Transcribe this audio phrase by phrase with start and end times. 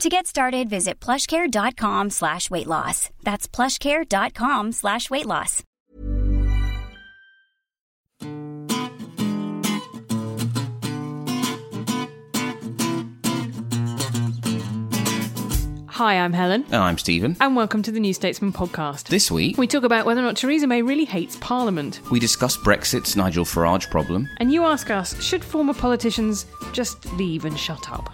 [0.00, 3.10] To get started, visit plushcare.com slash weight loss.
[3.22, 5.62] That's plushcare.com slash weight loss.
[15.88, 17.36] Hi, I'm Helen, And I'm Stephen.
[17.40, 19.06] and welcome to the New Statesman podcast.
[19.08, 22.00] This week, we talk about whether or not Theresa May really hates Parliament.
[22.10, 24.28] we discuss Brexit's Nigel Farage problem.
[24.40, 28.10] And you ask us should former politicians just leave and shut up?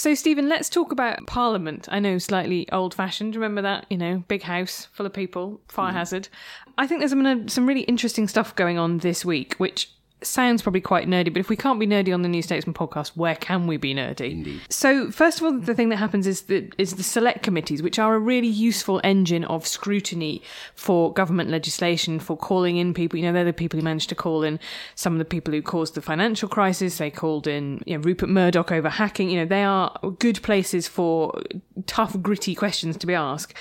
[0.00, 1.86] So, Stephen, let's talk about Parliament.
[1.90, 3.34] I know, slightly old fashioned.
[3.34, 3.84] Remember that?
[3.90, 5.96] You know, big house full of people, fire mm.
[5.96, 6.30] hazard.
[6.78, 9.90] I think there's some, uh, some really interesting stuff going on this week, which
[10.22, 13.16] sounds probably quite nerdy, but if we can't be nerdy on the New Statesman podcast,
[13.16, 14.32] where can we be nerdy?
[14.32, 14.60] Indeed.
[14.68, 17.98] So, first of all, the thing that happens is the, is the select committees, which
[17.98, 20.42] are a really useful engine of scrutiny
[20.74, 23.18] for government legislation, for calling in people.
[23.18, 24.60] You know, they're the people who managed to call in
[24.94, 26.98] some of the people who caused the financial crisis.
[26.98, 29.30] They called in you know, Rupert Murdoch over hacking.
[29.30, 31.40] You know, they are good places for
[31.86, 33.54] tough, gritty questions to be asked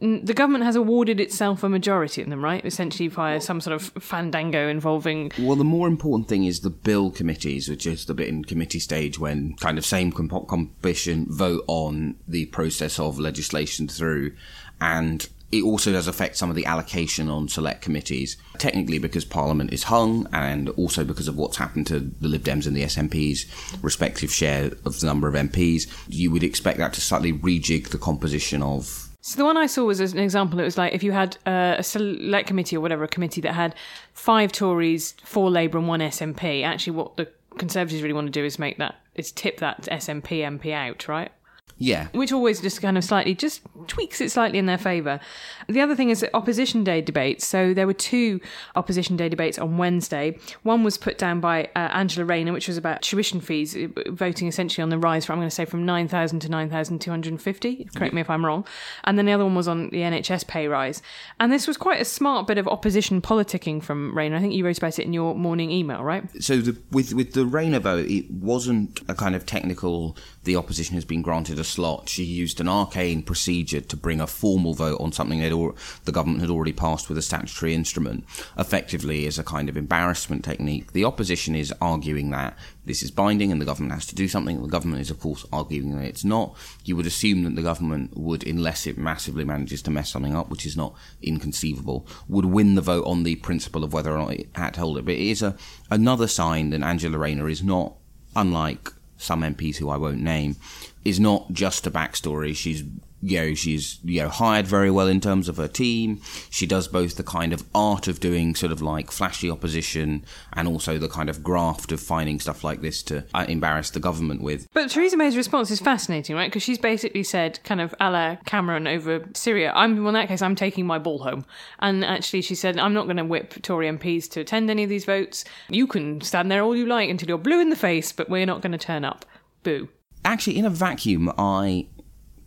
[0.00, 2.64] the government has awarded itself a majority in them, right?
[2.64, 5.30] Essentially via some sort of fandango involving.
[5.38, 8.80] Well, the more important thing is the bill committees, which is the bit in committee
[8.80, 14.32] stage when kind of same comp- composition vote on the process of legislation through,
[14.80, 18.36] and it also does affect some of the allocation on select committees.
[18.58, 22.66] Technically, because Parliament is hung, and also because of what's happened to the Lib Dems
[22.66, 23.46] and the SNP's
[23.80, 27.98] respective share of the number of MPs, you would expect that to slightly rejig the
[27.98, 30.60] composition of So the one I saw was as an example.
[30.60, 33.54] It was like if you had uh, a select committee or whatever, a committee that
[33.54, 33.74] had
[34.12, 36.62] five Tories, four Labour, and one SNP.
[36.62, 40.26] Actually, what the Conservatives really want to do is make that is tip that SNP
[40.26, 41.32] MP out, right?
[41.78, 42.08] Yeah.
[42.12, 45.20] which always just kind of slightly just tweaks it slightly in their favour.
[45.68, 47.46] The other thing is that opposition day debates.
[47.46, 48.40] So there were two
[48.76, 50.38] opposition day debates on Wednesday.
[50.62, 54.48] One was put down by uh, Angela Rayner, which was about tuition fees, uh, voting
[54.48, 57.00] essentially on the rise from I'm going to say from nine thousand to nine thousand
[57.00, 57.88] two hundred and fifty.
[57.94, 58.64] Correct me if I'm wrong.
[59.04, 61.02] And then the other one was on the NHS pay rise.
[61.40, 64.36] And this was quite a smart bit of opposition politicking from Rayner.
[64.36, 66.24] I think you wrote about it in your morning email, right?
[66.40, 70.16] so the, with with the Rayner vote, it wasn't a kind of technical.
[70.44, 72.08] The opposition has been granted a slot.
[72.08, 76.12] She used an arcane procedure to bring a formal vote on something that al- the
[76.12, 78.24] government had already passed with a statutory instrument,
[78.58, 80.92] effectively as a kind of embarrassment technique.
[80.92, 84.60] The opposition is arguing that this is binding and the government has to do something.
[84.60, 86.54] The government is, of course, arguing that it's not.
[86.84, 90.50] You would assume that the government would, unless it massively manages to mess something up,
[90.50, 94.34] which is not inconceivable, would win the vote on the principle of whether or not
[94.34, 95.06] it had to hold it.
[95.06, 95.56] But it is a,
[95.90, 97.94] another sign that Angela Rayner is not,
[98.36, 100.56] unlike some MPs who I won't name,
[101.04, 102.54] is not just a backstory.
[102.56, 102.82] She's
[103.24, 106.20] you know, she's you know hired very well in terms of her team.
[106.50, 110.68] She does both the kind of art of doing sort of like flashy opposition and
[110.68, 114.42] also the kind of graft of finding stuff like this to uh, embarrass the government
[114.42, 114.68] with.
[114.74, 116.50] But Theresa May's response is fascinating, right?
[116.50, 120.28] Because she's basically said, kind of a la Cameron over Syria, I'm, well, in that
[120.28, 121.46] case, I'm taking my ball home.
[121.78, 124.90] And actually, she said, I'm not going to whip Tory MPs to attend any of
[124.90, 125.46] these votes.
[125.70, 128.44] You can stand there all you like until you're blue in the face, but we're
[128.44, 129.24] not going to turn up.
[129.62, 129.88] Boo.
[130.24, 131.86] Actually, in a vacuum, I.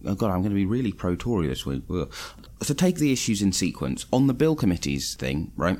[0.05, 1.83] Oh God, I'm going to be really pro Tory this week.
[2.61, 4.05] So take the issues in sequence.
[4.11, 5.79] On the bill committees thing, right?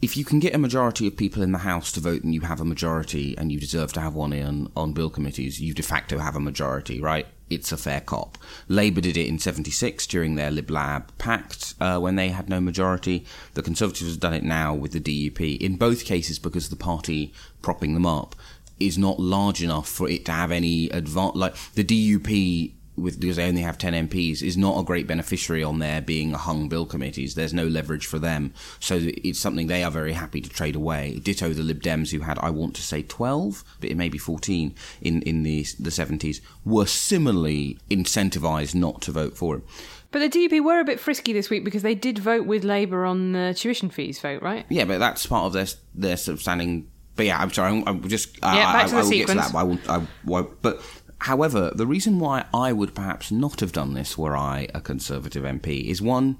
[0.00, 2.40] If you can get a majority of people in the House to vote and you
[2.40, 5.82] have a majority and you deserve to have one in on bill committees, you de
[5.82, 7.28] facto have a majority, right?
[7.48, 8.36] It's a fair cop.
[8.66, 12.60] Labour did it in 76 during their Lib Lab pact uh, when they had no
[12.60, 13.24] majority.
[13.54, 15.58] The Conservatives have done it now with the DUP.
[15.58, 18.34] In both cases, because the party propping them up
[18.80, 21.36] is not large enough for it to have any advantage.
[21.36, 25.62] Like the DUP with because they only have 10 MPs is not a great beneficiary
[25.62, 27.34] on there being hung bill committees.
[27.34, 28.52] There's no leverage for them.
[28.80, 31.18] So it's something they are very happy to trade away.
[31.22, 34.18] Ditto the Lib Dems who had, I want to say 12, but it may be
[34.18, 39.62] 14 in, in the, the 70s, were similarly incentivized not to vote for it.
[40.10, 43.06] But the DUP were a bit frisky this week because they did vote with Labour
[43.06, 44.66] on the tuition fees vote, right?
[44.68, 46.90] Yeah, but that's part of their their sort of standing.
[47.16, 47.70] But yeah, I'm sorry.
[47.70, 48.36] I'm, I'm just.
[48.38, 49.52] Yeah, I, back to I, the I will get to that.
[49.52, 50.62] But I won't, I won't.
[50.62, 50.82] But
[51.18, 55.44] however, the reason why I would perhaps not have done this were I a Conservative
[55.44, 56.36] MP is one.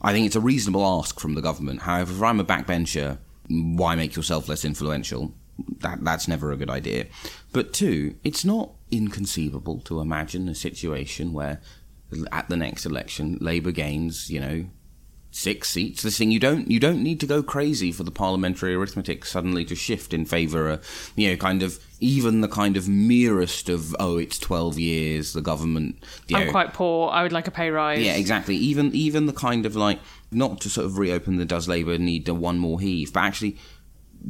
[0.00, 1.82] I think it's a reasonable ask from the government.
[1.82, 3.18] However, if I'm a backbencher,
[3.48, 5.32] why make yourself less influential?
[5.80, 7.06] That that's never a good idea.
[7.52, 11.60] But two, it's not inconceivable to imagine a situation where
[12.30, 14.66] at the next election Labour gains, you know,
[15.32, 16.02] six seats.
[16.02, 19.64] This thing you don't you don't need to go crazy for the parliamentary arithmetic suddenly
[19.64, 23.96] to shift in favour of you know kind of even the kind of merest of
[23.98, 26.04] oh it's twelve years the government.
[26.32, 27.10] I'm know, quite poor.
[27.10, 28.00] I would like a pay rise.
[28.00, 28.54] yeah, exactly.
[28.56, 29.98] Even even the kind of like
[30.30, 33.56] not to sort of reopen the does Labour need a one more heave, but actually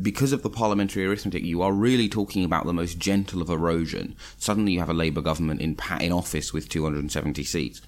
[0.01, 4.17] because of the parliamentary arithmetic, you are really talking about the most gentle of erosion.
[4.39, 7.83] Suddenly, you have a Labour government in in office with 270 seats.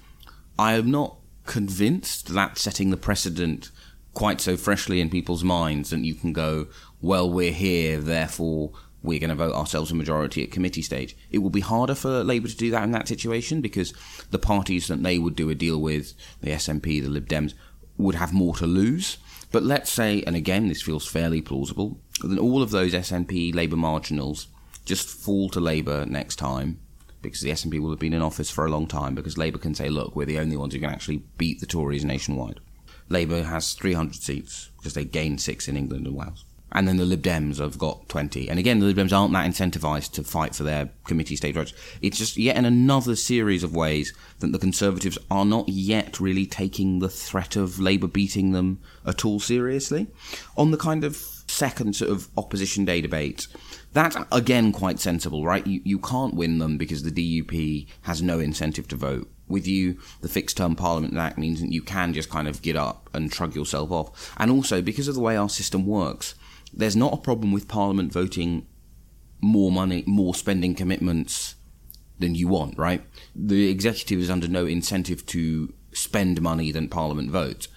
[0.59, 3.71] I am not convinced that setting the precedent
[4.13, 6.67] quite so freshly in people's minds that you can go,
[7.01, 8.71] well, we're here, therefore
[9.03, 11.15] we're going to vote ourselves a majority at committee stage.
[11.29, 13.93] It will be harder for Labour to do that in that situation because
[14.31, 17.53] the parties that they would do a deal with, the SNP, the Lib Dems,
[17.97, 19.17] would have more to lose.
[19.51, 23.77] But let's say, and again, this feels fairly plausible, that all of those SNP Labour
[23.77, 24.47] marginals
[24.85, 26.79] just fall to Labour next time
[27.27, 29.75] because the SNP will have been in office for a long time because Labour can
[29.75, 32.59] say, look, we're the only ones who can actually beat the Tories nationwide.
[33.09, 36.45] Labour has 300 seats because they gained six in England and Wales.
[36.71, 38.49] And then the Lib Dems have got 20.
[38.49, 41.73] And again, the Lib Dems aren't that incentivised to fight for their committee stage rights.
[42.01, 46.99] It's just yet another series of ways that the Conservatives are not yet really taking
[46.99, 50.07] the threat of Labour beating them at all seriously.
[50.57, 51.15] On the kind of
[51.47, 53.47] second sort of opposition day debate,
[53.95, 55.65] that's again quite sensible, right?
[55.65, 59.29] You, you can't win them because the DUP has no incentive to vote.
[59.47, 62.75] With you, the Fixed Term Parliament Act means that you can just kind of get
[62.75, 64.33] up and shrug yourself off.
[64.37, 66.35] And also, because of the way our system works,
[66.73, 68.67] there's not a problem with Parliament voting
[69.39, 71.55] more money, more spending commitments
[72.19, 73.01] than you want, right?
[73.33, 77.69] The executive is under no incentive to spend money than Parliament votes.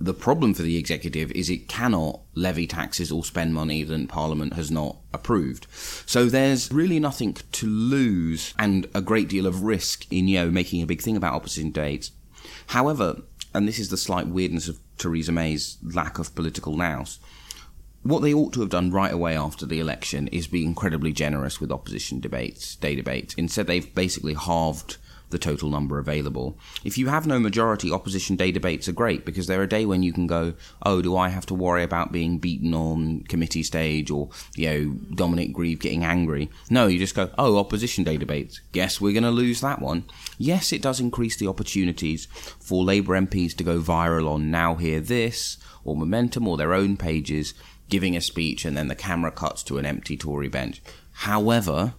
[0.00, 4.52] The problem for the executive is it cannot levy taxes or spend money that Parliament
[4.52, 5.66] has not approved.
[6.06, 10.50] So there's really nothing to lose and a great deal of risk in you know
[10.50, 12.12] making a big thing about opposition dates.
[12.68, 13.22] However,
[13.52, 17.18] and this is the slight weirdness of Theresa May's lack of political nous,
[18.02, 21.60] what they ought to have done right away after the election is be incredibly generous
[21.60, 23.34] with opposition debates, day debates.
[23.34, 24.98] Instead, they've basically halved
[25.30, 26.58] the total number available.
[26.84, 30.02] If you have no majority, opposition day debates are great because they're a day when
[30.02, 30.54] you can go,
[30.84, 34.90] oh, do I have to worry about being beaten on committee stage or, you know,
[35.14, 36.50] Dominic Grieve getting angry?
[36.70, 38.60] No, you just go, oh, opposition day debates.
[38.72, 40.04] Guess we're going to lose that one.
[40.38, 42.26] Yes, it does increase the opportunities
[42.60, 46.96] for Labour MPs to go viral on Now Hear This or Momentum or their own
[46.96, 47.54] pages,
[47.88, 50.82] giving a speech and then the camera cuts to an empty Tory bench.
[51.12, 51.94] However,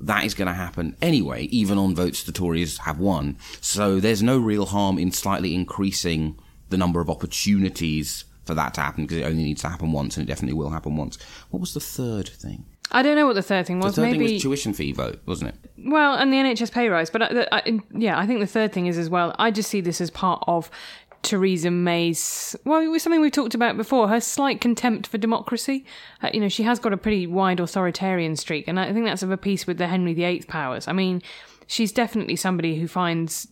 [0.00, 3.36] that is going to happen anyway, even on votes the Tories have won.
[3.60, 6.38] So there's no real harm in slightly increasing
[6.70, 10.16] the number of opportunities for that to happen because it only needs to happen once
[10.16, 11.18] and it definitely will happen once.
[11.50, 12.64] What was the third thing?
[12.90, 13.94] I don't know what the third thing was.
[13.94, 15.70] The third Maybe thing was tuition fee vote, wasn't it?
[15.84, 17.10] Well, and the NHS pay rise.
[17.10, 19.34] But uh, I, uh, I, yeah, I think the third thing is as well.
[19.38, 20.70] I just see this as part of
[21.22, 22.56] Theresa May's.
[22.64, 24.08] Well, it was something we talked about before.
[24.08, 25.84] Her slight contempt for democracy.
[26.22, 29.22] Uh, you know, she has got a pretty wide authoritarian streak, and I think that's
[29.22, 30.88] of a piece with the Henry VIII powers.
[30.88, 31.22] I mean,
[31.66, 33.48] she's definitely somebody who finds.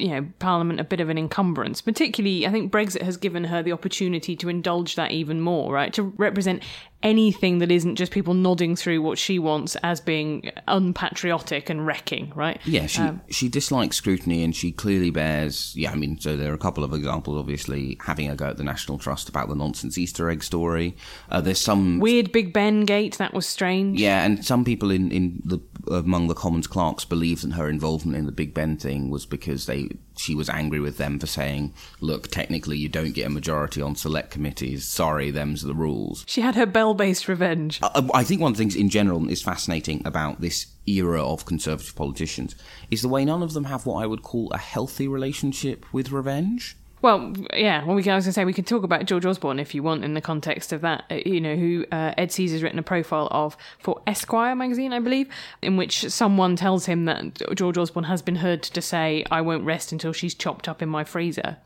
[0.00, 1.80] You know, Parliament a bit of an encumbrance.
[1.80, 5.92] Particularly, I think Brexit has given her the opportunity to indulge that even more, right?
[5.94, 6.62] To represent
[7.02, 12.30] anything that isn't just people nodding through what she wants as being unpatriotic and wrecking,
[12.34, 12.60] right?
[12.66, 15.72] Yeah, she Um, she dislikes scrutiny, and she clearly bears.
[15.76, 17.38] Yeah, I mean, so there are a couple of examples.
[17.38, 20.96] Obviously, having a go at the National Trust about the nonsense Easter egg story.
[21.30, 23.98] Uh, there's some Weird Big Ben gate, that was strange.
[23.98, 28.16] Yeah, and some people in, in the among the Commons clerks believe that her involvement
[28.16, 31.72] in the Big Ben thing was because they she was angry with them for saying,
[32.00, 34.86] "Look, technically, you don't get a majority on select committees.
[34.86, 37.80] Sorry, them's the rules." She had her bell based revenge.
[37.82, 41.46] I, I think one of the things in general is fascinating about this era of
[41.46, 42.54] conservative politicians
[42.90, 46.12] is the way none of them have what I would call a healthy relationship with
[46.12, 46.76] revenge.
[47.02, 47.84] Well, yeah.
[47.84, 49.74] Well, we can, I was going to say we can talk about George Osborne if
[49.74, 51.04] you want in the context of that.
[51.10, 54.98] Uh, You know, who uh, Ed Caesar's written a profile of for Esquire magazine, I
[54.98, 55.28] believe,
[55.62, 59.64] in which someone tells him that George Osborne has been heard to say, "I won't
[59.64, 61.56] rest until she's chopped up in my freezer,"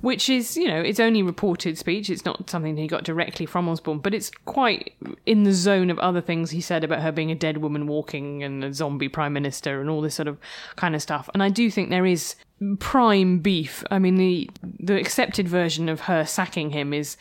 [0.00, 2.08] which is, you know, it's only reported speech.
[2.08, 4.94] It's not something he got directly from Osborne, but it's quite
[5.26, 8.42] in the zone of other things he said about her being a dead woman walking
[8.42, 10.38] and a zombie prime minister and all this sort of
[10.76, 11.28] kind of stuff.
[11.34, 12.36] And I do think there is
[12.80, 13.84] prime beef.
[13.90, 17.16] I mean, the the accepted version of her sacking him is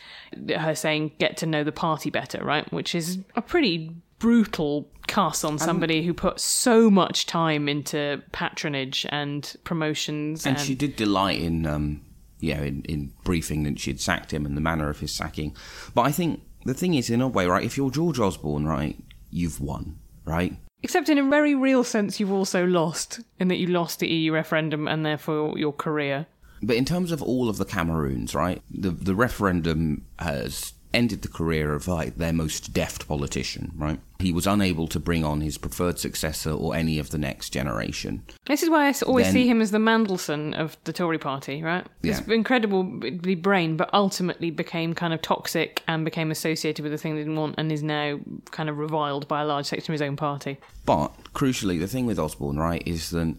[0.55, 2.71] her saying, "Get to know the party better," right?
[2.71, 9.05] Which is a pretty brutal cuss on somebody who put so much time into patronage
[9.09, 10.45] and promotions.
[10.45, 12.01] And she did delight in, um,
[12.41, 15.55] know, in, in briefing that she'd sacked him and the manner of his sacking.
[15.93, 18.97] But I think the thing is, in a way, right, if you're George Osborne, right,
[19.29, 20.57] you've won, right?
[20.83, 24.31] Except in a very real sense, you've also lost in that you lost the EU
[24.31, 26.27] referendum and therefore your career.
[26.61, 31.27] But in terms of all of the Cameroons, right, the the referendum has ended the
[31.27, 33.99] career of like their most deft politician, right?
[34.19, 38.23] He was unable to bring on his preferred successor or any of the next generation.
[38.45, 41.61] This is why I always Then- see him as the Mandelson of the Tory party,
[41.61, 41.85] right?
[42.01, 42.33] This Yeah.
[42.33, 47.13] incredible b- brain, but ultimately became kind of toxic and became associated with the thing
[47.15, 48.19] they didn't want and is now
[48.51, 50.57] kind of reviled by a large section of his own party.
[50.85, 53.35] But crucially, the thing with Osborne, right, is that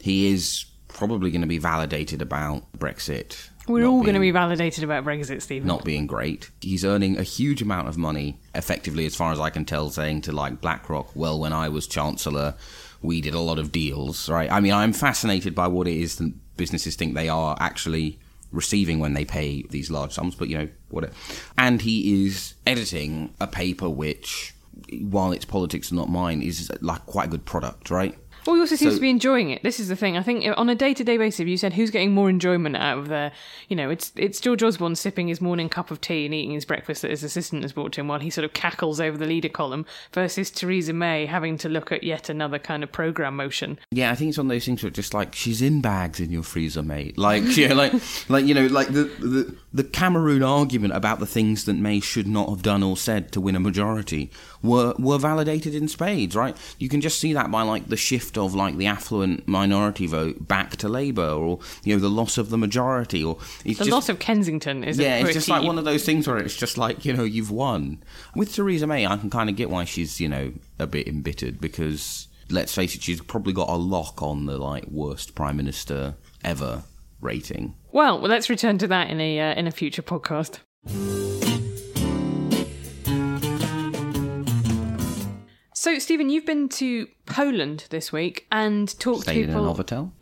[0.00, 3.50] he is probably going to be validated about Brexit.
[3.68, 5.68] We're all going to be validated about Brexit, Stephen.
[5.68, 6.50] not being great.
[6.60, 10.22] He's earning a huge amount of money, effectively, as far as I can tell, saying
[10.22, 12.54] to like BlackRock, well, when I was Chancellor,
[13.02, 14.50] we did a lot of deals, right?
[14.50, 18.18] I mean, I'm fascinated by what it is that businesses think they are actually
[18.50, 21.10] receiving when they pay these large sums, but you know, what
[21.56, 24.54] And he is editing a paper which,
[25.00, 28.18] while it's politics and not mine, is like quite a good product, right?
[28.46, 29.62] Well, he also seems So- to be enjoying it.
[29.62, 30.16] This is the thing.
[30.16, 33.32] I think on a day-to-day basis, you said who's getting more enjoyment out of the,
[33.68, 36.64] you know, it's it's George Osborne sipping his morning cup of tea and eating his
[36.64, 39.26] breakfast that his assistant has brought to him while he sort of cackles over the
[39.26, 43.78] leader column, versus Theresa May having to look at yet another kind of program motion.
[43.90, 46.30] Yeah, I think it's one of those things where just like she's in bags in
[46.30, 47.18] your freezer, mate.
[47.18, 47.92] Like, yeah, like,
[48.28, 52.26] like you know, like the, the the Cameroon argument about the things that May should
[52.26, 54.30] not have done or said to win a majority
[54.62, 56.56] were were validated in spades, right?
[56.78, 60.46] You can just see that by like the shift of like the affluent minority vote
[60.48, 63.90] back to Labour, or you know, the loss of the majority, or it's The just,
[63.90, 66.78] loss of Kensington is yeah, it's just like one of those things where it's just
[66.78, 68.02] like you know you've won.
[68.34, 71.60] With Theresa May, I can kind of get why she's you know a bit embittered
[71.60, 76.14] because let's face it, she's probably got a lock on the like worst prime minister
[76.42, 76.84] ever
[77.20, 77.74] rating.
[77.92, 80.58] Well, well, let's return to that in a uh, in a future podcast.
[85.88, 89.74] So, Stephen, you've been to Poland this week and talked to Stayed in a people.
[89.74, 90.10] Novotel.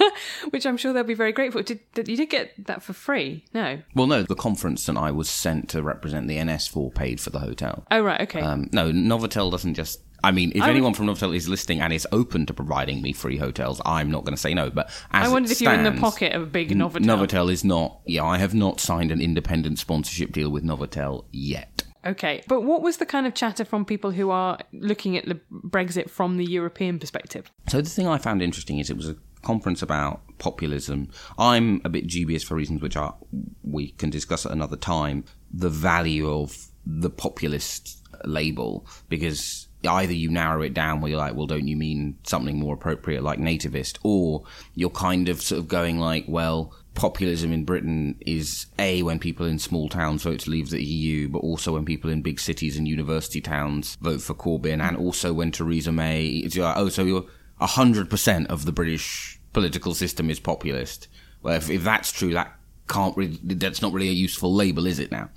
[0.00, 0.08] Yeah,
[0.50, 1.62] which I'm sure they'll be very grateful.
[1.62, 3.44] Did, you did get that for free?
[3.52, 3.82] No.
[3.94, 7.40] Well, no, the conference that I was sent to represent the NS4 paid for the
[7.40, 7.84] hotel.
[7.90, 8.40] Oh right, okay.
[8.40, 10.00] Um, no, Novotel doesn't just.
[10.24, 13.02] I mean, if I would- anyone from Novotel is listening and is open to providing
[13.02, 14.70] me free hotels, I'm not going to say no.
[14.70, 17.04] But as I wondered if you're in the pocket of a big Novotel.
[17.04, 18.00] Novotel is not.
[18.06, 21.84] Yeah, I have not signed an independent sponsorship deal with Novotel yet.
[22.08, 25.38] Okay, but what was the kind of chatter from people who are looking at the
[25.52, 27.50] Brexit from the European perspective?
[27.68, 31.10] So the thing I found interesting is it was a conference about populism.
[31.38, 33.14] I'm a bit dubious for reasons which are
[33.62, 35.24] we can discuss at another time.
[35.52, 41.34] The value of the populist label because either you narrow it down where you're like,
[41.34, 44.42] well, don't you mean something more appropriate like nativist, or
[44.74, 49.46] you're kind of sort of going like, well, populism in Britain is a when people
[49.46, 52.76] in small towns vote to leave the EU, but also when people in big cities
[52.76, 56.26] and university towns vote for Corbyn, and also when Theresa May.
[56.26, 57.24] It's like, oh, so you're
[57.60, 61.06] hundred percent of the British political system is populist.
[61.40, 62.52] Well, if, if that's true, that
[62.88, 65.30] can't really, that's not really a useful label, is it now?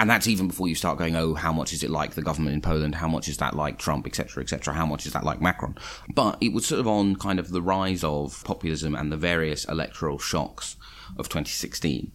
[0.00, 2.54] And that's even before you start going, oh, how much is it like the government
[2.54, 2.96] in Poland?
[2.96, 4.74] How much is that like Trump, etc., etc.?
[4.74, 5.78] How much is that like Macron?
[6.12, 9.64] But it was sort of on kind of the rise of populism and the various
[9.66, 10.76] electoral shocks
[11.16, 12.12] of 2016.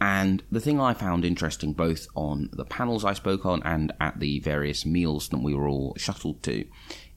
[0.00, 4.18] And the thing I found interesting, both on the panels I spoke on and at
[4.18, 6.64] the various meals that we were all shuttled to,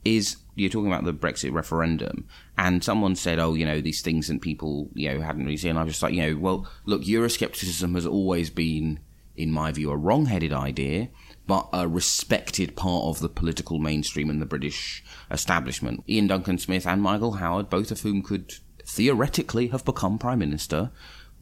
[0.03, 2.27] is you're talking about the Brexit referendum,
[2.57, 5.77] and someone said, "Oh, you know, these things that people, you know, hadn't really seen."
[5.77, 8.99] I was just like, you know, well, look, Euroscepticism has always been,
[9.37, 11.07] in my view, a wrong-headed idea,
[11.47, 16.03] but a respected part of the political mainstream and the British establishment.
[16.09, 18.53] Iain Duncan Smith and Michael Howard, both of whom could
[18.85, 20.91] theoretically have become prime minister,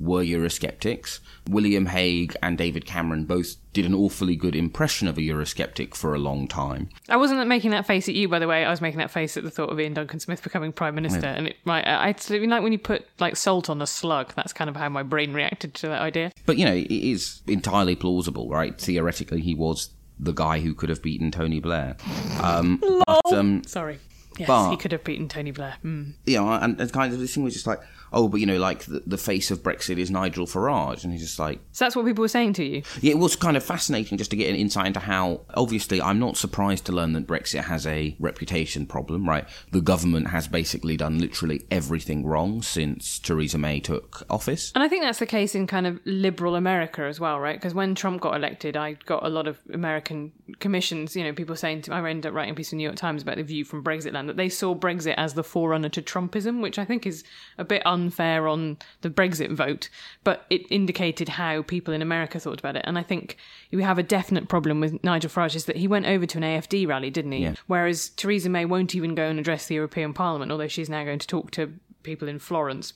[0.01, 1.19] were Eurosceptics.
[1.47, 6.13] William Hague and David Cameron both did an awfully good impression of a Eurosceptic for
[6.13, 6.89] a long time.
[7.07, 8.65] I wasn't making that face at you, by the way.
[8.65, 11.27] I was making that face at the thought of Iain Duncan Smith becoming prime minister,
[11.27, 11.83] and it might.
[11.83, 14.33] I it's like when you put like salt on a slug.
[14.35, 16.31] That's kind of how my brain reacted to that idea.
[16.45, 18.79] But you know, it is entirely plausible, right?
[18.79, 21.97] Theoretically, he was the guy who could have beaten Tony Blair.
[22.41, 23.99] Um, but, um, Sorry.
[24.41, 25.75] Yes, But- he could have beaten Tony Blair.
[25.85, 26.13] Mm.
[26.25, 27.79] you know, and, and kind of this thing was just like,
[28.13, 31.21] oh, but you know, like the, the face of Brexit is Nigel Farage, and he's
[31.21, 32.83] just like, So that's what people were saying to you.
[33.01, 35.41] yeah, it was kind of fascinating just to get an insight into how.
[35.53, 39.47] Obviously, I'm not surprised to learn that Brexit has a reputation problem, right?
[39.71, 44.71] The government has basically done literally everything wrong since Theresa May took office.
[44.75, 47.55] And I think that's the case in kind of liberal America as well, right?
[47.55, 51.55] Because when Trump got elected, I got a lot of American commissions, you know, people
[51.55, 53.43] saying to I ended up writing a piece in the New York Times about the
[53.43, 56.85] view from Brexit land that they saw Brexit as the forerunner to Trumpism, which I
[56.85, 57.23] think is
[57.57, 59.89] a bit unfair on the Brexit vote,
[60.23, 62.83] but it indicated how people in America thought about it.
[62.85, 63.37] And I think
[63.71, 66.43] we have a definite problem with Nigel Farage is that he went over to an
[66.43, 67.43] AFD rally, didn't he?
[67.43, 67.55] Yeah.
[67.67, 71.19] Whereas Theresa May won't even go and address the European Parliament, although she's now going
[71.19, 72.93] to talk to people in Florence.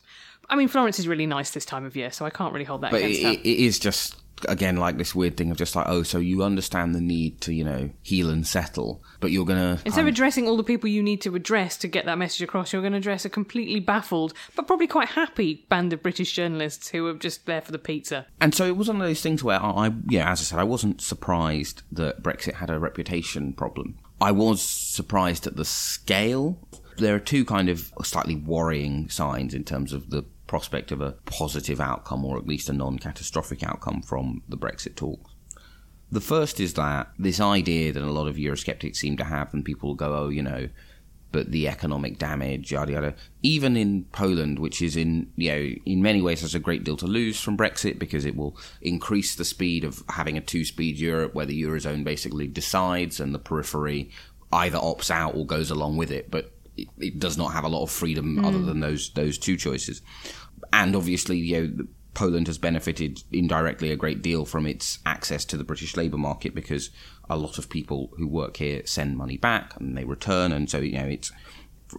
[0.50, 2.82] I mean, Florence is really nice this time of year, so I can't really hold
[2.82, 4.18] that But it, it is just
[4.50, 7.54] again like this weird thing of just like, oh, so you understand the need to
[7.54, 10.90] you know heal and settle, but you're gonna Instead of um, addressing all the people
[10.90, 13.80] you need to address to get that message across, you're going to address a completely
[13.80, 17.80] baffled, but probably quite happy band of British journalists who are just there for the
[17.80, 18.26] pizza.
[18.42, 20.60] And so it was one of those things where I, I, yeah, as I said,
[20.60, 23.98] I wasn't surprised that Brexit had a reputation problem.
[24.22, 26.58] I was surprised at the scale.
[26.98, 31.14] There are two kind of slightly worrying signs in terms of the prospect of a
[31.26, 35.32] positive outcome, or at least a non catastrophic outcome from the Brexit talks.
[36.12, 39.66] The first is that this idea that a lot of Eurosceptics seem to have, and
[39.66, 40.70] people go, oh, you know,
[41.36, 43.16] but the economic damage, yada yada.
[43.42, 46.96] Even in Poland, which is in you know in many ways has a great deal
[46.96, 51.36] to lose from Brexit because it will increase the speed of having a two-speed Europe
[51.36, 54.10] where the eurozone basically decides and the periphery
[54.54, 57.84] either opts out or goes along with it, but it, does not have a lot
[57.84, 58.46] of freedom hmm.
[58.46, 60.02] other than those those two choices.
[60.74, 61.86] And obviously, you know.
[62.14, 66.56] Poland has benefited indirectly a great deal from its access to the British labour market
[66.56, 66.90] because
[67.30, 70.78] a lot of people who work here send money back and they return, and so
[70.78, 71.34] you know it's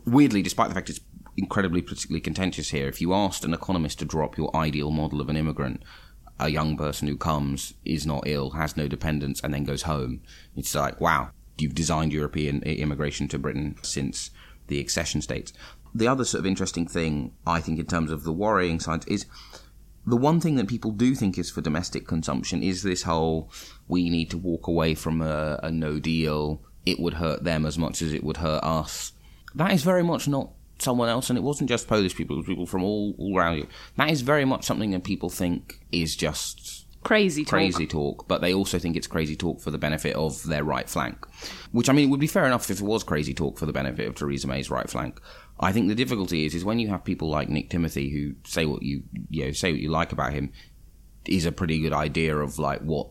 [0.06, 1.00] weirdly, despite the fact it's
[1.36, 5.20] incredibly politically contentious here, if you asked an economist to draw up your ideal model
[5.20, 5.82] of an immigrant,
[6.38, 10.20] a young person who comes, is not ill, has no dependents, and then goes home,
[10.54, 14.30] it's like, wow, you've designed European immigration to Britain since
[14.68, 15.52] the accession states.
[15.94, 19.26] The other sort of interesting thing, I think, in terms of the worrying side, is
[20.06, 23.50] the one thing that people do think is for domestic consumption is this whole
[23.88, 26.62] we need to walk away from a, a no deal.
[26.84, 29.12] It would hurt them as much as it would hurt us.
[29.54, 32.46] That is very much not someone else, and it wasn't just Polish people, it was
[32.46, 33.66] people from all, all around you.
[33.96, 37.50] That is very much something that people think is just Crazy talk.
[37.50, 40.88] crazy talk, but they also think it's crazy talk for the benefit of their right
[40.88, 41.26] flank.
[41.72, 43.72] Which I mean, it would be fair enough if it was crazy talk for the
[43.72, 45.20] benefit of Theresa May's right flank.
[45.60, 48.66] I think the difficulty is is when you have people like Nick Timothy who say
[48.66, 50.52] what you you know say what you like about him
[51.24, 53.08] is a pretty good idea of like what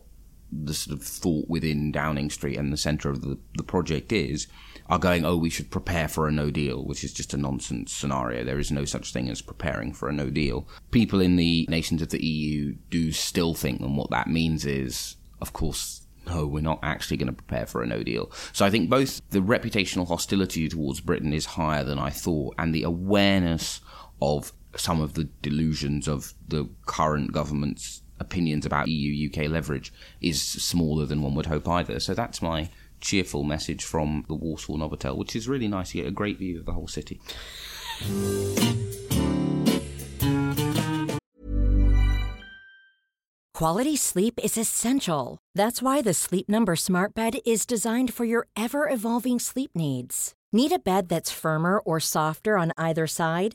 [0.52, 4.46] the sort of thought within Downing Street and the centre of the, the project is,
[4.88, 7.92] are going, oh, we should prepare for a no deal, which is just a nonsense
[7.92, 8.44] scenario.
[8.44, 10.68] There is no such thing as preparing for a no deal.
[10.90, 15.16] People in the nations of the EU do still think, and what that means is,
[15.40, 18.30] of course, no, we're not actually going to prepare for a no deal.
[18.52, 22.74] So I think both the reputational hostility towards Britain is higher than I thought, and
[22.74, 23.80] the awareness
[24.20, 30.40] of some of the delusions of the current government's opinions about EU UK leverage is
[30.42, 32.00] smaller than one would hope either.
[32.00, 35.94] So that's my cheerful message from the Warsaw Novotel, which is really nice.
[35.94, 37.20] You get a great view of the whole city.
[43.54, 45.38] Quality sleep is essential.
[45.54, 50.34] That's why the Sleep Number Smart Bed is designed for your ever evolving sleep needs.
[50.52, 53.54] Need a bed that's firmer or softer on either side?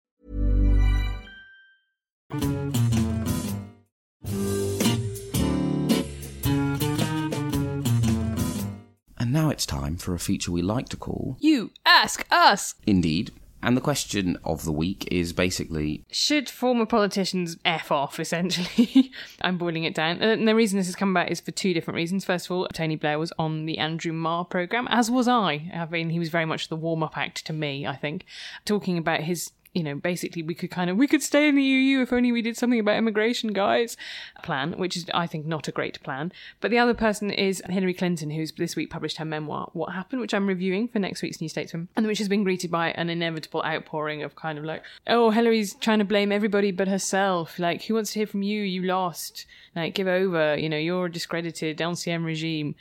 [9.17, 12.75] And now it's time for a feature we like to call, You ask us.
[12.87, 19.11] indeed, And the question of the week is basically Should former politicians F off, essentially?
[19.41, 20.21] I'm boiling it down.
[20.21, 22.25] Uh, and the reason this has come about is for two different reasons.
[22.25, 25.69] First of all, Tony Blair was on the Andrew Marr programme, as was I.
[25.73, 28.25] I mean, he was very much the warm up act to me, I think,
[28.65, 31.63] talking about his you know, basically we could kind of we could stay in the
[31.63, 33.95] EU if only we did something about immigration, guys.
[34.43, 36.33] Plan, which is I think not a great plan.
[36.59, 40.19] But the other person is Hillary Clinton, who's this week published her memoir, What Happened,
[40.19, 43.09] which I'm reviewing for next week's New Statesman, and which has been greeted by an
[43.09, 47.57] inevitable outpouring of kind of like, oh, Hillary's trying to blame everybody but herself.
[47.57, 48.61] Like, who wants to hear from you?
[48.61, 49.45] You lost.
[49.75, 50.57] Like, give over.
[50.57, 52.75] You know, you're a discredited LCM regime.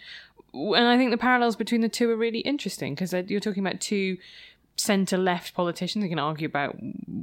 [0.53, 3.81] And I think the parallels between the two are really interesting because you're talking about
[3.81, 4.17] two
[4.81, 6.03] centre left politicians.
[6.03, 6.77] You can argue about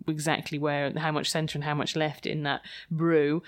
[0.07, 3.41] exactly where, how much centre and how much left in that brew,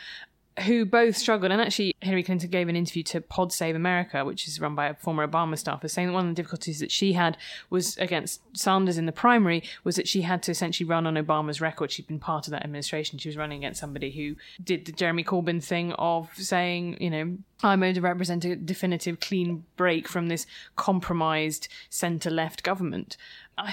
[0.66, 1.52] who both struggled.
[1.52, 4.88] And actually, Hillary Clinton gave an interview to Pod Save America, which is run by
[4.88, 7.38] a former Obama staffer, saying that one of the difficulties that she had
[7.70, 11.62] was against Sanders in the primary was that she had to essentially run on Obama's
[11.62, 11.92] record.
[11.92, 13.20] She'd been part of that administration.
[13.20, 17.38] She was running against somebody who did the Jeremy Corbyn thing of saying, you know,
[17.62, 20.46] I'm going to represent a definitive clean break from this
[20.76, 23.18] compromised centre left government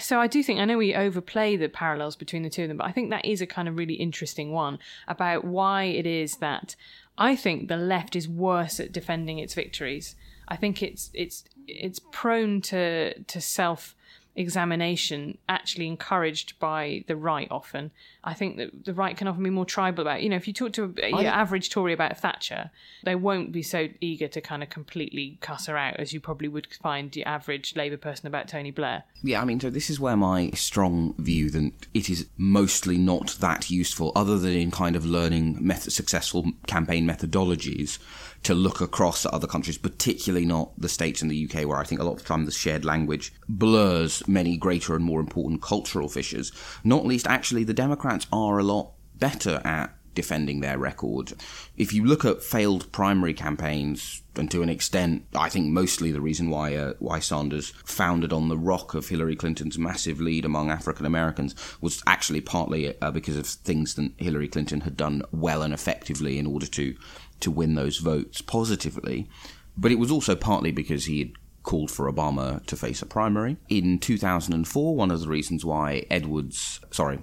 [0.00, 2.76] so I do think I know we overplay the parallels between the two of them,
[2.76, 6.36] but I think that is a kind of really interesting one about why it is
[6.36, 6.76] that
[7.18, 10.16] I think the left is worse at defending its victories.
[10.48, 13.94] I think it's it's it's prone to to self
[14.36, 17.90] examination actually encouraged by the right often.
[18.22, 20.24] I think that the right can often be more tribal about, it.
[20.24, 22.70] you know, if you talk to a, your average Tory about Thatcher,
[23.02, 26.48] they won't be so eager to kind of completely cuss her out as you probably
[26.48, 29.04] would find the average Labour person about Tony Blair.
[29.22, 33.36] Yeah, I mean, so this is where my strong view that it is mostly not
[33.40, 37.98] that useful, other than in kind of learning method, successful campaign methodologies
[38.42, 41.84] to look across at other countries, particularly not the States and the UK, where I
[41.84, 45.62] think a lot of the time the shared language blurs many greater and more important
[45.62, 46.52] cultural fissures.
[46.84, 51.34] Not least, actually, the Democrats are a lot better at defending their record.
[51.76, 56.20] If you look at failed primary campaigns, and to an extent, I think mostly the
[56.20, 60.70] reason why uh, why Sanders founded on the rock of Hillary Clinton's massive lead among
[60.70, 65.62] African Americans was actually partly uh, because of things that Hillary Clinton had done well
[65.62, 66.96] and effectively in order to
[67.38, 69.28] to win those votes positively.
[69.76, 71.32] But it was also partly because he had
[71.66, 73.58] called for Obama to face a primary.
[73.68, 77.18] In 2004, one of the reasons why Edwards, sorry,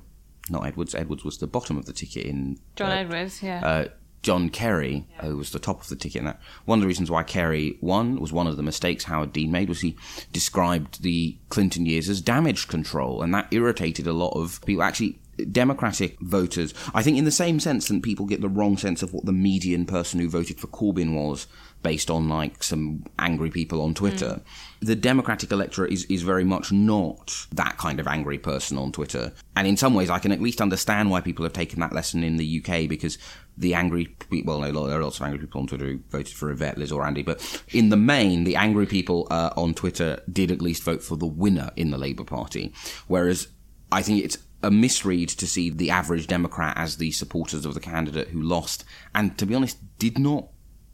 [0.49, 2.59] not Edwards, Edwards was the bottom of the ticket in.
[2.75, 3.65] John uh, Edwards, yeah.
[3.65, 3.87] Uh,
[4.21, 5.25] John Kerry, yeah.
[5.25, 6.41] who was the top of the ticket in that.
[6.65, 9.69] One of the reasons why Kerry won was one of the mistakes Howard Dean made
[9.69, 9.97] was he
[10.31, 14.83] described the Clinton years as damage control, and that irritated a lot of people.
[14.83, 15.19] Actually,
[15.51, 19.13] Democratic voters, I think, in the same sense that people get the wrong sense of
[19.13, 21.47] what the median person who voted for Corbyn was
[21.81, 24.41] based on like some angry people on Twitter.
[24.81, 24.87] Mm.
[24.87, 29.33] The Democratic electorate is, is very much not that kind of angry person on Twitter.
[29.55, 32.23] And in some ways, I can at least understand why people have taken that lesson
[32.23, 33.17] in the UK because
[33.57, 36.33] the angry people, well, no, there are lots of angry people on Twitter who voted
[36.33, 40.21] for Yvette, Liz, or Andy, but in the main, the angry people uh, on Twitter
[40.31, 42.73] did at least vote for the winner in the Labour Party.
[43.07, 43.49] Whereas
[43.91, 47.79] I think it's a misread to see the average Democrat as the supporters of the
[47.79, 50.47] candidate who lost, and to be honest, did not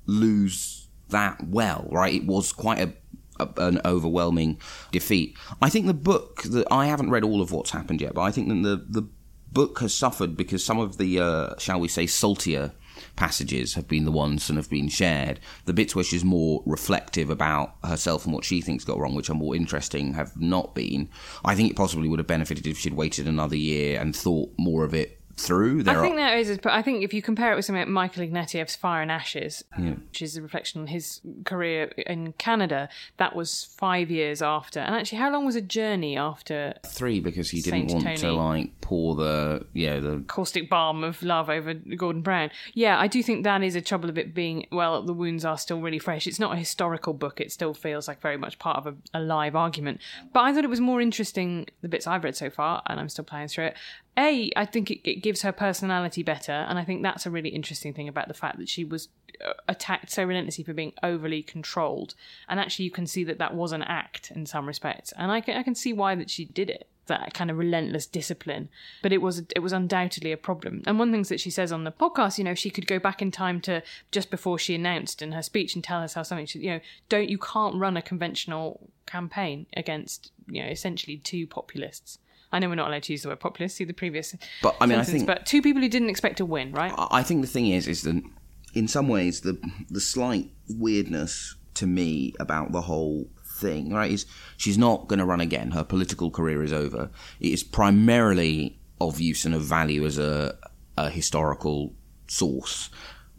[0.05, 2.15] lose that well, right?
[2.15, 2.79] It was quite
[3.39, 4.59] a, an overwhelming
[4.91, 5.37] defeat.
[5.61, 8.31] I think the book that I haven't read all of what's happened yet, but I
[8.31, 9.07] think that the the
[9.51, 12.71] book has suffered because some of the uh, shall we say saltier
[13.19, 15.41] passages have been the ones that have been shared.
[15.65, 19.29] The bits where she's more reflective about herself and what she thinks got wrong, which
[19.29, 21.09] are more interesting, have not been.
[21.43, 24.85] I think it possibly would have benefited if she'd waited another year and thought more
[24.85, 25.83] of it through.
[25.83, 26.17] There I think are...
[26.17, 29.01] there is, but I think if you compare it with something like Michael Ignatieff's Fire
[29.01, 29.91] and Ashes, yeah.
[29.91, 34.79] which is a reflection on his career in Canada, that was five years after.
[34.79, 36.75] And actually, how long was a journey after?
[36.85, 38.17] Three, because he didn't want Tony?
[38.17, 42.49] to like pour the yeah the caustic balm of love over Gordon Brown.
[42.73, 45.59] Yeah, I do think that is a trouble of it being well, the wounds are
[45.59, 46.25] still really fresh.
[46.25, 49.21] It's not a historical book; it still feels like very much part of a, a
[49.21, 50.01] live argument.
[50.33, 53.09] But I thought it was more interesting the bits I've read so far, and I'm
[53.09, 53.77] still playing through it
[54.17, 57.49] a i think it, it, gives her personality better and i think that's a really
[57.49, 59.07] interesting thing about the fact that she was
[59.45, 62.15] uh, attacked so relentlessly for being overly controlled
[62.47, 65.39] and actually you can see that that was an act in some respects and i
[65.39, 68.69] can, I can see why that she did it that kind of relentless discipline
[69.03, 71.51] but it was it was undoubtedly a problem and one of the things that she
[71.51, 74.57] says on the podcast you know she could go back in time to just before
[74.57, 77.75] she announced in her speech and tell herself something she, you know don't you can't
[77.75, 82.19] run a conventional campaign against you know essentially two populists
[82.51, 83.75] I know we're not allowed to use the word populist.
[83.75, 84.35] See the previous.
[84.63, 85.27] But I mean, sentence, I think.
[85.27, 86.91] But two people who didn't expect to win, right?
[86.97, 88.23] I think the thing is, is that
[88.73, 94.25] in some ways the the slight weirdness to me about the whole thing, right, is
[94.57, 95.71] she's not going to run again.
[95.71, 97.09] Her political career is over.
[97.39, 100.57] It is primarily of use and of value as a,
[100.97, 101.93] a historical
[102.27, 102.89] source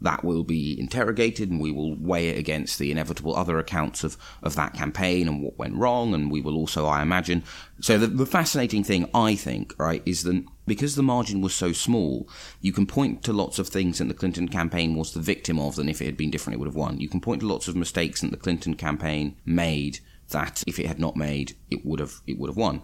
[0.01, 4.17] that will be interrogated and we will weigh it against the inevitable other accounts of,
[4.41, 6.13] of that campaign and what went wrong.
[6.13, 7.43] And we will also, I imagine.
[7.79, 11.71] So the, the fascinating thing, I think, right, is that because the margin was so
[11.71, 12.27] small,
[12.61, 15.77] you can point to lots of things that the Clinton campaign was the victim of,
[15.77, 16.99] and if it had been different, it would have won.
[16.99, 19.99] You can point to lots of mistakes that the Clinton campaign made
[20.31, 22.81] that if it had not made, it would have it would have won.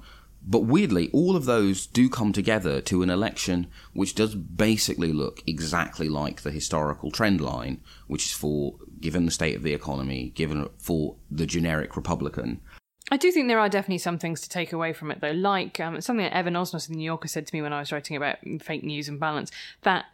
[0.49, 5.43] But weirdly, all of those do come together to an election which does basically look
[5.45, 10.31] exactly like the historical trend line, which is for, given the state of the economy,
[10.36, 12.62] given for the generic Republican.
[13.12, 15.79] I do think there are definitely some things to take away from it, though, like
[15.81, 17.91] um, something that Evan Osnos in the New Yorker said to me when I was
[17.91, 19.51] writing about fake news and balance,
[19.83, 20.05] that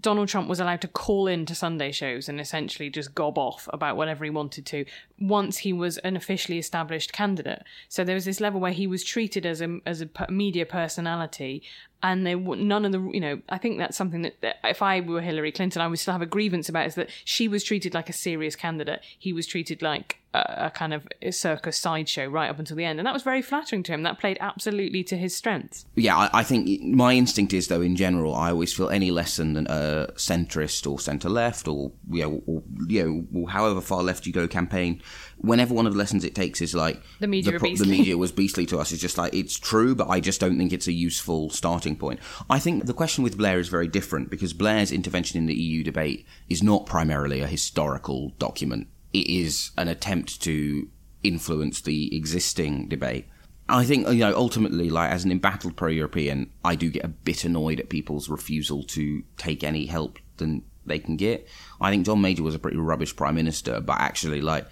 [0.00, 3.68] Donald Trump was allowed to call in to Sunday shows and essentially just gob off
[3.72, 4.84] about whatever he wanted to
[5.18, 7.62] once he was an officially established candidate.
[7.88, 11.62] So there was this level where he was treated as a as a media personality
[12.02, 15.00] and they none of the you know I think that's something that, that, if I
[15.00, 17.94] were Hillary Clinton I would still have a grievance about is that she was treated
[17.94, 19.00] like a serious candidate.
[19.18, 23.00] He was treated like a, a kind of circus sideshow right up until the end.
[23.00, 24.02] And that was very flattering to him.
[24.02, 25.86] That played absolutely to his strengths.
[25.94, 29.36] Yeah I, I think my instinct is though in general I always feel any less
[29.36, 34.26] than a centrist or centre left or you know, or, you know however far left
[34.26, 35.02] you go campaign
[35.40, 38.30] whenever one of the lessons it takes is like the media, the, the media was
[38.32, 38.92] beastly to us.
[38.92, 42.20] It's just like it's true, but I just don't think it's a useful starting point.
[42.48, 45.82] I think the question with Blair is very different because Blair's intervention in the EU
[45.82, 48.88] debate is not primarily a historical document.
[49.12, 50.88] It is an attempt to
[51.22, 53.26] influence the existing debate.
[53.68, 57.44] I think you know ultimately, like as an embattled pro-European, I do get a bit
[57.44, 61.46] annoyed at people's refusal to take any help than they can get.
[61.80, 64.66] I think John Major was a pretty rubbish prime minister, but actually, like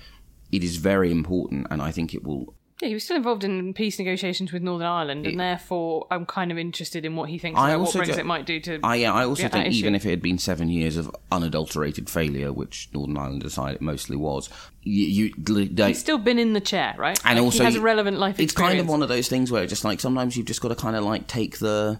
[0.50, 2.54] it is very important, and I think it will.
[2.80, 6.24] Yeah, he was still involved in peace negotiations with Northern Ireland, and it, therefore I'm
[6.26, 8.78] kind of interested in what he thinks I about what Brexit do, might do to.
[8.84, 12.52] I, yeah, I also think even if it had been seven years of unadulterated failure,
[12.52, 14.48] which Northern Ireland decided it mostly was,
[14.82, 17.18] you, you they, he's still been in the chair, right?
[17.24, 18.38] And like also, he has a relevant life.
[18.38, 18.74] It's experience.
[18.74, 20.94] kind of one of those things where just like sometimes you've just got to kind
[20.94, 21.98] of like take the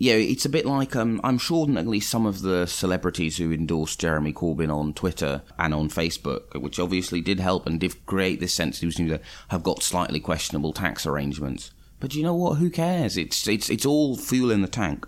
[0.00, 3.36] yeah, it's a bit like um, I'm sure that at least some of the celebrities
[3.36, 8.06] who endorsed Jeremy Corbyn on Twitter and on Facebook, which obviously did help and did
[8.06, 11.72] create this sense that have got slightly questionable tax arrangements.
[11.98, 12.58] But you know what?
[12.58, 13.16] Who cares?
[13.16, 15.04] It's it's it's all fuel in the tank.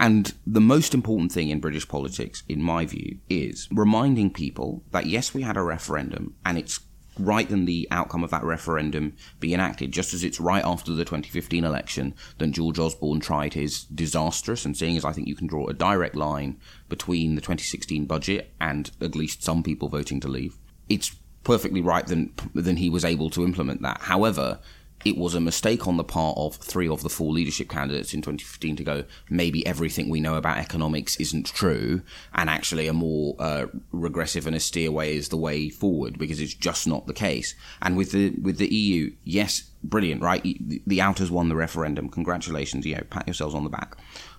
[0.00, 5.06] And the most important thing in British politics, in my view, is reminding people that
[5.06, 6.80] yes, we had a referendum, and it's
[7.18, 11.04] right than the outcome of that referendum be enacted, just as it's right after the
[11.04, 15.46] 2015 election that George Osborne tried his disastrous, and seeing as I think you can
[15.46, 20.28] draw a direct line between the 2016 budget and at least some people voting to
[20.28, 20.56] leave,
[20.88, 24.00] it's perfectly right than, than he was able to implement that.
[24.02, 24.60] However,
[25.04, 28.22] it was a mistake on the part of three of the four leadership candidates in
[28.22, 32.02] 2015 to go, maybe everything we know about economics isn't true,
[32.34, 36.54] and actually a more uh, regressive and austere way is the way forward because it's
[36.54, 37.54] just not the case.
[37.80, 40.42] And with the with the EU, yes, brilliant, right?
[40.86, 42.08] The outers won the referendum.
[42.08, 43.96] Congratulations, you know, pat yourselves on the back.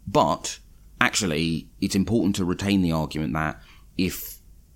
[0.08, 0.60] But
[1.02, 3.62] actually, it's important to retain the argument that
[3.98, 4.33] if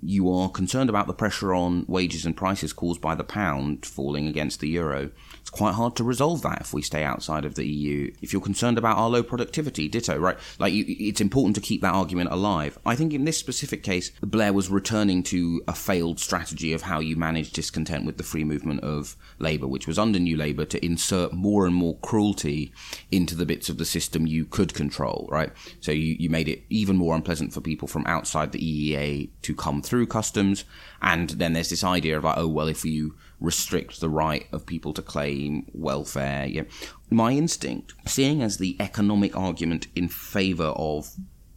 [0.07, 4.25] you are concerned about the pressure on wages and prices caused by the pound falling
[4.25, 7.67] against the euro, it's quite hard to resolve that if we stay outside of the
[7.67, 8.09] EU.
[8.21, 10.37] If you're concerned about our low productivity, ditto, right?
[10.59, 12.79] Like, you, it's important to keep that argument alive.
[12.85, 17.01] I think in this specific case, Blair was returning to a failed strategy of how
[17.01, 20.85] you manage discontent with the free movement of labour, which was under New Labour to
[20.85, 22.71] insert more and more cruelty
[23.11, 25.51] into the bits of the system you could control, right?
[25.81, 29.53] So you, you made it even more unpleasant for people from outside the EEA to
[29.53, 30.65] come through customs.
[31.01, 34.65] And then there's this idea of like, oh, well, if you restrict the right of
[34.65, 36.45] people to claim welfare.
[36.45, 36.63] Yeah.
[37.09, 41.09] My instinct, seeing as the economic argument in favour of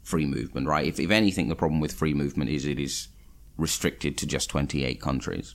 [0.03, 0.87] free movement, right?
[0.87, 3.09] If, if anything, the problem with free movement is it is
[3.57, 5.55] restricted to just 28 countries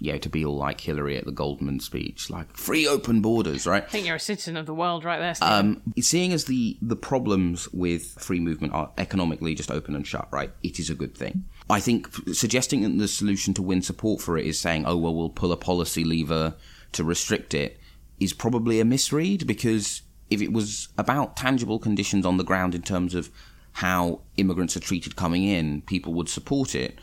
[0.00, 3.66] you know, to be all like Hillary at the Goldman speech, like free open borders,
[3.66, 3.84] right?
[3.84, 5.34] I think you're a citizen of the world right there.
[5.42, 10.26] Um, seeing as the, the problems with free movement are economically just open and shut,
[10.32, 10.52] right?
[10.62, 11.44] It is a good thing.
[11.70, 15.14] I think suggesting that the solution to win support for it is saying, oh, well,
[15.14, 16.54] we'll pull a policy lever
[16.92, 17.78] to restrict it
[18.18, 22.82] is probably a misread because if it was about tangible conditions on the ground in
[22.82, 23.30] terms of
[23.72, 26.98] how immigrants are treated coming in, people would support it.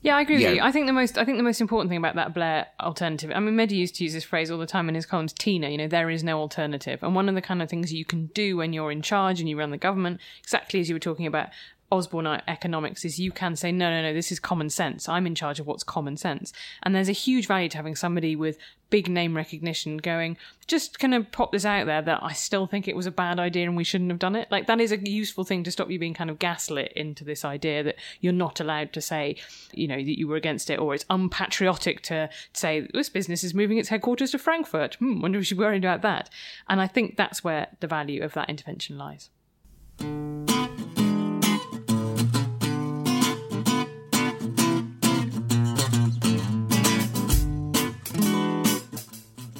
[0.00, 0.50] Yeah, I agree yeah.
[0.50, 0.62] with you.
[0.62, 3.32] I think the most I think the most important thing about that Blair alternative.
[3.34, 5.32] I mean, Mehdi used to use this phrase all the time in his columns.
[5.32, 7.02] Tina, you know, there is no alternative.
[7.02, 9.48] And one of the kind of things you can do when you're in charge and
[9.48, 11.48] you run the government, exactly as you were talking about,
[11.94, 15.08] Osborne economics is you can say, no, no, no, this is common sense.
[15.08, 16.52] I'm in charge of what's common sense.
[16.82, 18.58] And there's a huge value to having somebody with
[18.90, 22.86] big name recognition going, just kind of pop this out there that I still think
[22.86, 24.48] it was a bad idea and we shouldn't have done it.
[24.50, 27.44] Like, that is a useful thing to stop you being kind of gaslit into this
[27.44, 29.36] idea that you're not allowed to say,
[29.72, 33.54] you know, that you were against it or it's unpatriotic to say this business is
[33.54, 34.94] moving its headquarters to Frankfurt.
[34.96, 36.30] Hmm, wonder if should worry about that.
[36.68, 39.30] And I think that's where the value of that intervention lies.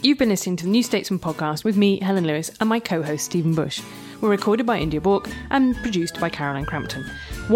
[0.04, 3.02] You've been listening to the New Statesman podcast with me, Helen Lewis, and my co
[3.02, 3.80] host, Stephen Bush.
[4.20, 7.10] We're recorded by India Bourke and produced by Caroline Crampton.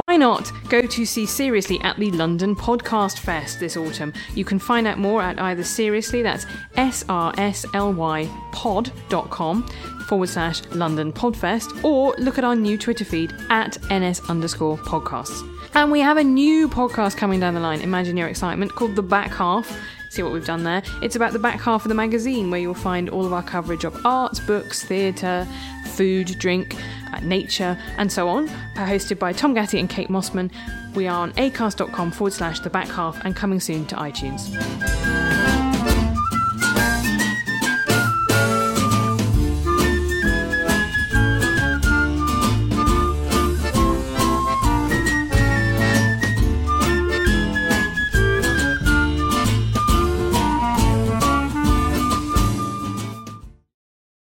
[0.06, 4.14] Why not go to see Seriously at the London Podcast Fest this autumn?
[4.34, 9.68] You can find out more at either Seriously, that's S R S L Y pod.com
[10.06, 15.46] forward slash London Podfest, or look at our new Twitter feed at NS underscore podcasts.
[15.74, 19.02] And we have a new podcast coming down the line, imagine your excitement, called The
[19.02, 19.78] Back Half
[20.10, 20.82] see what we've done there.
[21.02, 23.84] It's about the back half of the magazine where you'll find all of our coverage
[23.84, 25.46] of arts, books, theatre,
[25.86, 26.76] food, drink,
[27.12, 28.48] uh, nature, and so on.
[28.74, 30.50] Hosted by Tom Gatti and Kate Mossman.
[30.94, 34.48] We are on acast.com forward slash the back half and coming soon to iTunes.